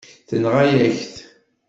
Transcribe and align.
Tenɣa-yak-t. 0.29 1.15